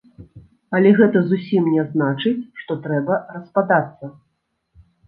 Але 0.77 0.93
гэта 0.99 1.21
зусім 1.27 1.69
не 1.75 1.83
значыць, 1.91 2.35
што 2.63 2.81
трэба 2.87 3.23
распадацца. 3.39 4.15